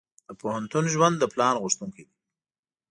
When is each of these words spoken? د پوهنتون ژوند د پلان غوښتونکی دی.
د 0.27 0.29
پوهنتون 0.41 0.85
ژوند 0.93 1.15
د 1.19 1.23
پلان 1.33 1.55
غوښتونکی 1.63 2.03
دی. 2.07 2.15